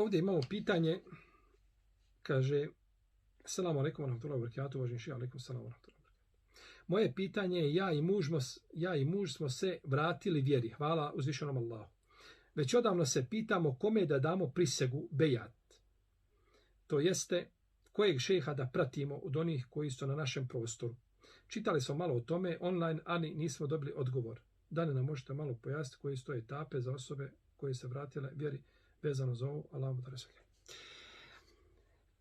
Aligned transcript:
ovdje 0.00 0.18
imamo 0.18 0.40
pitanje, 0.48 1.00
kaže, 2.22 2.68
Assalamu 3.44 3.80
alaikum 3.80 4.04
wa 4.04 4.10
wabarakatuh, 4.10 4.34
wa 4.34 4.40
barakatuh, 4.40 4.76
uvaženi 4.76 4.98
šija, 4.98 5.16
alaikum 5.16 5.40
salamu 5.40 5.64
warahmatullahi 5.64 5.94
wabarakatuh. 5.94 6.00
Moje 6.86 7.12
pitanje 7.14 7.58
je, 7.58 7.74
ja 7.74 7.92
i, 7.92 8.02
muž, 8.02 8.26
ja 8.74 8.96
i 8.96 9.04
muž 9.04 9.32
smo 9.32 9.48
se 9.48 9.78
vratili 9.84 10.40
vjeri. 10.40 10.68
Hvala 10.68 11.12
uzvišenom 11.16 11.56
Allahu. 11.56 11.90
Već 12.54 12.74
odavno 12.74 13.06
se 13.06 13.26
pitamo 13.30 13.74
kome 13.74 14.06
da 14.06 14.18
damo 14.18 14.50
prisegu 14.50 15.08
bejat. 15.10 15.52
To 16.86 17.00
jeste, 17.00 17.50
kojeg 17.92 18.20
šeha 18.20 18.54
da 18.54 18.66
pratimo 18.72 19.16
od 19.16 19.36
onih 19.36 19.66
koji 19.70 19.90
su 19.90 20.06
na 20.06 20.14
našem 20.14 20.48
prostoru. 20.48 20.96
Čitali 21.46 21.80
smo 21.80 21.94
malo 21.94 22.14
o 22.14 22.20
tome 22.20 22.58
online, 22.60 23.00
ali 23.04 23.34
nismo 23.34 23.66
dobili 23.66 23.92
odgovor. 23.96 24.40
Da 24.70 24.84
li 24.84 24.94
nam 24.94 25.04
možete 25.04 25.34
malo 25.34 25.54
pojasniti 25.62 26.02
koje 26.02 26.16
su 26.16 26.24
to 26.24 26.34
etape 26.34 26.80
za 26.80 26.92
osobe 26.92 27.30
koje 27.56 27.74
se 27.74 27.86
vratile 27.86 28.30
vjeri 28.34 28.62
vezano 29.02 29.34
za 29.34 29.46
ovo? 29.46 29.64
Allah 29.72 29.96
mu 29.96 30.02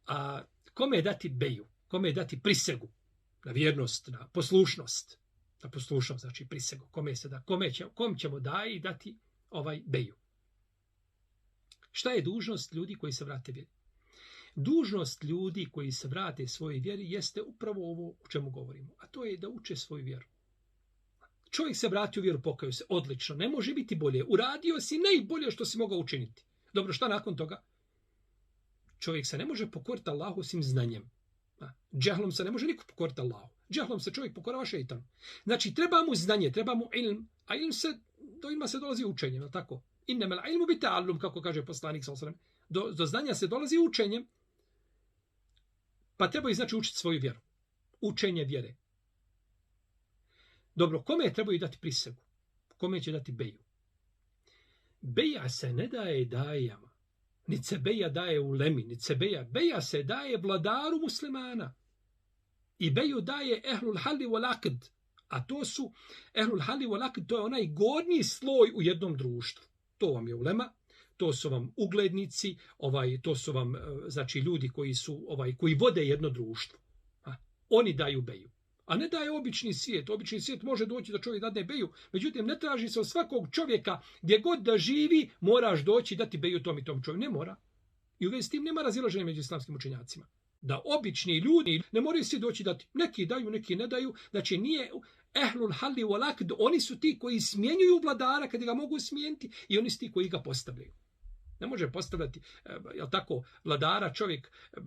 A 0.06 0.44
kome 0.74 0.98
je 0.98 1.02
dati 1.02 1.30
beju? 1.30 1.66
Kome 1.88 2.10
je 2.10 2.14
dati 2.14 2.40
prisegu? 2.40 2.90
Na 3.46 3.52
vjernost, 3.52 4.08
na 4.08 4.28
poslušnost. 4.28 5.18
Na 5.64 5.70
poslušnost, 5.70 6.22
znači 6.22 6.46
prisegu. 6.46 6.88
Kome, 6.92 7.16
se 7.16 7.30
da, 7.30 7.42
kome, 7.42 7.74
će, 7.74 7.86
kom 7.94 8.18
ćemo 8.18 8.40
daj 8.40 8.80
dati 8.80 9.16
ovaj 9.50 9.82
beju? 9.86 10.16
Šta 11.92 12.12
je 12.12 12.22
dužnost 12.22 12.74
ljudi 12.74 12.96
koji 12.96 13.14
se 13.14 13.26
vrate 13.26 13.52
vjeri? 13.52 13.70
Dužnost 14.56 15.24
ljudi 15.24 15.66
koji 15.72 15.92
se 15.92 16.08
vrate 16.08 16.48
svojoj 16.48 16.80
vjeri 16.80 17.12
jeste 17.12 17.42
upravo 17.42 17.92
ovo 17.92 18.10
o 18.10 18.28
čemu 18.28 18.50
govorimo, 18.50 18.94
a 18.98 19.08
to 19.08 19.26
je 19.26 19.38
da 19.38 19.50
uče 19.50 19.76
svoju 19.76 20.06
vjeru. 20.06 20.26
Čovjek 21.52 21.78
se 21.78 21.88
vratio 21.88 22.22
u 22.22 22.24
vjeru, 22.24 22.42
pokaju 22.42 22.74
se, 22.74 22.84
odlično, 22.90 23.36
ne 23.36 23.50
može 23.50 23.74
biti 23.74 23.96
bolje. 23.96 24.24
Uradio 24.24 24.80
si 24.80 24.98
najbolje 24.98 25.52
što 25.52 25.66
si 25.66 25.78
mogao 25.78 25.98
učiniti. 25.98 26.46
Dobro, 26.74 26.94
šta 26.94 27.08
nakon 27.08 27.36
toga? 27.36 27.62
Čovjek 29.00 29.28
se 29.28 29.38
ne 29.38 29.46
može 29.46 29.72
pokoriti 29.72 30.10
Allahu 30.10 30.40
osim 30.40 30.64
znanjem. 30.64 31.10
Džahlom 31.98 32.32
se 32.32 32.44
ne 32.44 32.52
može 32.52 32.66
niko 32.66 32.84
pokoriti 32.88 33.22
Allahu. 33.22 33.50
Džahlom 33.72 34.00
se 34.00 34.12
čovjek 34.12 34.34
pokorava 34.36 34.66
šeitanu. 34.66 35.04
Znači, 35.44 35.74
treba 35.74 36.04
mu 36.04 36.16
znanje, 36.16 36.52
treba 36.52 36.76
mu 36.76 36.90
ilm, 36.94 37.28
a 37.46 37.56
ilm 37.56 37.72
se, 37.72 37.88
do 38.42 38.52
ilma 38.52 38.68
se 38.68 38.80
dolazi 38.80 39.06
učenjem, 39.06 39.52
tako? 39.52 39.82
Innemel 40.08 40.40
ilmu 40.52 40.66
bi 40.66 40.80
ta'allum, 40.80 41.20
kako 41.20 41.42
kaže 41.42 41.66
poslanik 41.66 42.06
sa 42.06 42.14
do, 42.70 42.92
do 42.92 43.06
znanja 43.06 43.34
se 43.34 43.48
dolazi 43.48 43.78
učenjem, 43.78 44.28
pa 46.18 46.28
treba 46.28 46.50
i 46.50 46.54
znači 46.54 46.76
učiti 46.76 46.98
svoju 46.98 47.20
vjeru. 47.20 47.40
Učenje 48.02 48.44
vjere. 48.44 48.76
Dobro, 50.76 51.02
kome 51.02 51.34
trebaju 51.34 51.60
dati 51.60 51.78
prisegu? 51.78 52.22
Kome 52.78 53.02
će 53.02 53.12
dati 53.12 53.32
beju? 53.32 53.58
Beja 55.02 55.50
se 55.50 55.74
ne 55.74 55.88
daje 55.88 56.26
dajama. 56.26 56.90
Ni 57.48 57.58
se 57.64 57.78
beja 57.78 58.10
daje 58.10 58.40
u 58.40 58.52
lemi, 58.52 58.84
ni 58.84 58.96
se 58.96 59.16
beja. 59.16 59.44
Beja 59.44 59.82
se 59.82 60.04
daje 60.04 60.38
vladaru 60.38 61.00
muslimana. 61.02 61.74
I 62.80 62.92
beju 62.92 63.22
daje 63.22 63.62
ehlul 63.66 63.98
hali 63.98 64.26
wal 64.26 64.46
akd. 64.52 64.90
A 65.28 65.44
to 65.44 65.66
su, 65.66 65.92
ehlul 66.34 66.62
hali 66.62 66.86
wal 66.86 67.04
akd, 67.04 67.28
to 67.28 67.38
je 67.38 67.44
onaj 67.44 67.68
gornji 67.68 68.24
sloj 68.24 68.72
u 68.76 68.82
jednom 68.82 69.18
društvu. 69.18 69.66
To 69.98 70.12
vam 70.12 70.28
je 70.28 70.36
ulema, 70.36 70.74
to 71.18 71.34
su 71.34 71.50
vam 71.50 71.74
uglednici, 71.78 72.58
ovaj 72.78 73.22
to 73.22 73.36
su 73.36 73.52
vam 73.52 73.76
eh, 73.76 73.80
znači 74.08 74.40
ljudi 74.40 74.70
koji 74.70 74.94
su 74.94 75.26
ovaj 75.28 75.56
koji 75.56 75.74
vode 75.74 76.02
jedno 76.02 76.30
društvo. 76.30 76.80
A, 77.24 77.36
oni 77.70 77.94
daju 77.94 78.22
beju. 78.22 78.50
A 78.90 78.96
ne 78.98 79.08
daje 79.08 79.32
obični 79.32 79.74
svijet. 79.74 80.10
Obični 80.10 80.42
svijet 80.42 80.64
može 80.64 80.86
doći 80.86 81.12
da 81.12 81.20
čovjek 81.22 81.42
dadne 81.42 81.64
beju. 81.64 81.90
Međutim, 82.14 82.46
ne 82.46 82.60
traži 82.60 82.90
se 82.90 83.00
od 83.00 83.10
svakog 83.10 83.48
čovjeka 83.52 84.02
gdje 84.22 84.40
god 84.40 84.60
da 84.60 84.78
živi, 84.78 85.30
moraš 85.42 85.84
doći 85.86 86.16
dati 86.16 86.38
beju 86.38 86.64
tom 86.64 86.80
i 86.80 86.84
tom 86.84 87.04
čovjeku. 87.04 87.22
Ne 87.22 87.30
mora. 87.30 87.56
I 88.20 88.28
u 88.28 88.32
vezi 88.32 88.48
s 88.48 88.50
tim 88.50 88.64
nema 88.64 88.82
razilaženja 88.82 89.26
među 89.26 89.40
islamskim 89.40 89.76
učenjacima. 89.76 90.26
Da 90.62 90.82
obični 90.86 91.38
ljudi 91.38 91.82
ne 91.92 92.02
moraju 92.02 92.24
svi 92.24 92.40
doći 92.40 92.64
dati. 92.64 92.86
Neki 92.94 93.26
daju, 93.26 93.52
neki 93.52 93.76
ne 93.76 93.88
daju. 93.88 94.14
Znači 94.30 94.58
nije 94.58 94.92
ehlul 95.34 95.72
halli 95.72 96.04
walakd. 96.04 96.52
Oni 96.60 96.82
su 96.82 97.00
ti 97.00 97.18
koji 97.20 97.40
smjenjuju 97.40 98.00
vladara 98.04 98.50
kad 98.50 98.64
ga 98.64 98.74
mogu 98.74 99.00
smijeniti 99.00 99.52
i 99.68 99.78
oni 99.78 99.90
su 99.90 100.00
ti 100.00 100.12
koji 100.12 100.30
ga 100.30 100.42
postavljaju. 100.42 100.92
Ne 101.60 101.68
može 101.68 101.92
postavljati, 101.92 102.40
je 102.66 102.82
jel 102.96 103.10
tako, 103.10 103.44
vladara 103.64 104.14
čovjek 104.14 104.48
e, 104.48 104.80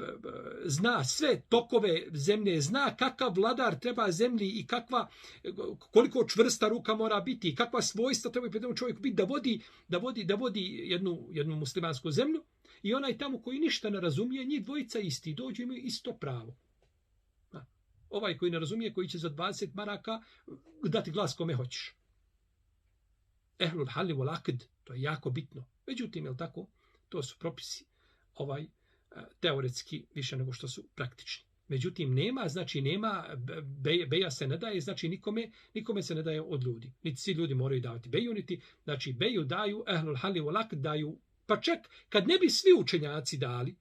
zna 0.65 1.05
sve 1.05 1.41
tokove 1.49 2.03
zemlje, 2.12 2.60
zna 2.60 2.97
kakav 2.97 3.33
vladar 3.37 3.78
treba 3.78 4.10
zemlji 4.10 4.49
i 4.49 4.66
kakva, 4.66 5.09
koliko 5.78 6.28
čvrsta 6.28 6.69
ruka 6.69 6.94
mora 6.94 7.21
biti 7.21 7.49
i 7.49 7.55
kakva 7.55 7.83
svojstva 7.83 8.31
treba 8.31 8.47
i 8.47 8.77
čovjek 8.77 9.00
biti 9.00 9.15
da 9.15 9.25
vodi, 9.25 9.60
da 9.88 9.99
vodi, 9.99 10.25
da 10.25 10.34
vodi 10.34 10.81
jednu, 10.84 11.28
jednu 11.31 11.56
muslimansku 11.56 12.10
zemlju 12.10 12.44
i 12.83 12.94
onaj 12.94 13.19
tamo 13.19 13.43
koji 13.43 13.59
ništa 13.59 13.91
ne 13.91 14.00
razumije, 14.00 14.44
njih 14.44 14.65
dvojica 14.65 14.99
isti, 14.99 15.34
dođu 15.34 15.62
imaju 15.62 15.81
isto 15.83 16.12
pravo. 16.12 16.56
Ovaj 18.10 18.39
koji 18.39 18.50
ne 18.50 18.59
razumije, 18.59 18.94
koji 18.94 19.09
će 19.09 19.19
za 19.19 19.31
20 19.31 19.75
maraka 19.75 20.21
dati 20.83 21.10
glas 21.10 21.34
kome 21.34 21.54
hoćeš. 21.54 21.94
Ehlul 23.62 23.88
hali 23.88 24.14
wal 24.14 24.34
akd, 24.34 24.64
to 24.84 24.94
je 24.94 25.02
jako 25.02 25.30
bitno. 25.30 25.64
Međutim, 25.86 26.26
je 26.26 26.36
tako? 26.36 26.66
To 27.08 27.22
su 27.22 27.38
propisi 27.38 27.84
ovaj 28.34 28.62
eh, 28.62 28.68
teoretski 29.40 30.04
više 30.14 30.36
nego 30.36 30.52
što 30.52 30.68
su 30.68 30.88
praktični. 30.94 31.52
Međutim, 31.68 32.14
nema, 32.14 32.48
znači 32.48 32.80
nema, 32.80 33.26
beja 34.08 34.30
se 34.30 34.46
ne 34.46 34.56
daje, 34.56 34.80
znači 34.80 35.08
nikome, 35.08 35.50
nikome 35.74 36.02
se 36.02 36.14
ne 36.14 36.22
daje 36.22 36.42
od 36.42 36.62
ljudi. 36.64 36.92
Niti 37.02 37.20
svi 37.20 37.32
ljudi 37.32 37.54
moraju 37.54 37.80
davati 37.80 38.08
beju, 38.08 38.34
niti, 38.34 38.60
znači 38.84 39.12
beju 39.12 39.44
daju, 39.44 39.84
ehlul 39.88 40.16
hali 40.16 40.40
akd 40.56 40.74
daju, 40.74 41.18
pa 41.46 41.60
čak 41.60 41.78
kad 42.08 42.28
ne 42.28 42.38
bi 42.38 42.50
svi 42.50 42.70
učenjaci 42.78 43.36
dali, 43.36 43.76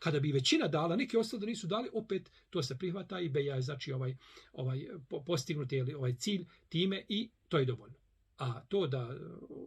kada 0.00 0.20
bi 0.20 0.32
većina 0.32 0.68
dala, 0.68 0.96
neki 0.96 1.16
ostali 1.16 1.40
da 1.40 1.46
nisu 1.46 1.66
dali, 1.66 1.88
opet 1.92 2.30
to 2.50 2.62
se 2.62 2.78
prihvata 2.78 3.20
i 3.20 3.28
beja 3.28 3.54
je 3.54 3.62
znači 3.62 3.92
ovaj, 3.92 4.16
ovaj 4.52 4.86
postignuti 5.26 5.80
ovaj 5.94 6.14
cilj 6.14 6.44
time 6.68 7.04
i 7.08 7.30
to 7.48 7.58
je 7.58 7.64
dovoljno. 7.64 7.96
A 8.40 8.60
to 8.68 8.86
da, 8.86 9.16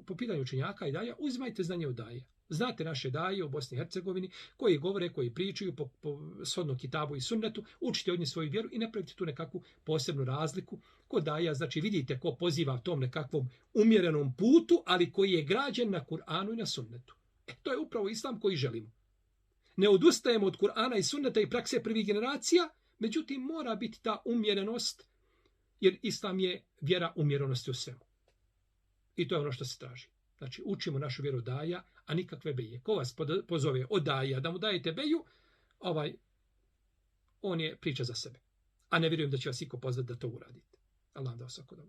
po 0.06 0.16
pitanju 0.16 0.42
učenjaka 0.42 0.88
i 0.88 0.92
daja, 0.92 1.16
uzmajte 1.20 1.64
znanje 1.64 1.88
od 1.88 1.96
daje. 1.96 2.24
Znate 2.50 2.84
naše 2.84 3.10
daje 3.10 3.44
u 3.44 3.50
Bosni 3.50 3.76
i 3.76 3.78
Hercegovini, 3.78 4.30
koji 4.58 4.78
govore, 4.78 5.10
koji 5.10 5.30
pričaju 5.30 5.76
po, 5.76 5.88
po 6.02 6.20
shodnom 6.46 6.78
kitabu 6.78 7.16
i 7.16 7.22
sunnetu, 7.22 7.64
učite 7.82 8.12
od 8.12 8.20
njih 8.20 8.30
svoju 8.30 8.50
vjeru 8.50 8.70
i 8.72 8.78
ne 8.78 8.92
pravite 8.92 9.14
tu 9.14 9.26
nekakvu 9.26 9.62
posebnu 9.84 10.26
razliku. 10.26 10.80
Ko 11.08 11.20
daja, 11.20 11.54
znači 11.54 11.82
vidite 11.82 12.20
ko 12.20 12.36
poziva 12.36 12.78
tom 12.78 13.00
nekakvom 13.00 13.50
umjerenom 13.74 14.34
putu, 14.34 14.84
ali 14.86 15.12
koji 15.12 15.32
je 15.32 15.44
građen 15.44 15.92
na 15.92 16.06
Kur'anu 16.06 16.54
i 16.54 16.58
na 16.58 16.66
sunnetu. 16.66 17.16
E, 17.48 17.54
to 17.64 17.72
je 17.72 17.78
upravo 17.78 18.10
islam 18.10 18.40
koji 18.40 18.56
želimo. 18.56 18.92
Ne 19.76 19.90
odustajemo 19.90 20.48
od 20.48 20.58
Kur'ana 20.58 20.98
i 20.98 21.04
sunneta 21.04 21.42
i 21.42 21.50
prakse 21.50 21.84
prvih 21.84 22.08
generacija, 22.08 22.70
međutim 23.00 23.42
mora 23.42 23.76
biti 23.76 24.02
ta 24.02 24.22
umjerenost, 24.26 25.08
jer 25.80 25.98
islam 26.02 26.40
je 26.40 26.62
vjera 26.82 27.14
umjerenosti 27.16 27.72
u 27.72 27.74
svemu. 27.74 28.13
I 29.16 29.28
to 29.28 29.36
je 29.36 29.42
ono 29.42 29.52
što 29.52 29.66
se 29.66 29.80
traži. 29.80 30.08
Znači, 30.38 30.62
učimo 30.66 31.00
našu 31.00 31.22
vjeru 31.22 31.42
daja, 31.42 31.84
a 32.06 32.14
nikakve 32.14 32.54
beje. 32.54 32.80
Ko 32.80 32.94
vas 32.94 33.16
pozove 33.48 33.86
od 33.90 34.04
daja 34.04 34.40
da 34.40 34.52
mu 34.52 34.58
dajete 34.58 34.92
beju, 34.92 35.26
ovaj, 35.80 36.14
on 37.42 37.62
je 37.62 37.78
priča 37.78 38.04
za 38.04 38.14
sebe. 38.16 38.40
A 38.90 39.00
ne 39.00 39.10
vjerujem 39.10 39.32
da 39.32 39.38
će 39.38 39.50
vas 39.50 39.62
iko 39.62 39.78
pozvati 39.78 40.08
da 40.08 40.16
to 40.16 40.28
uradite. 40.28 40.78
Allah 41.14 41.36
da 41.36 41.44
vas 41.44 41.60
dobro. 41.70 41.86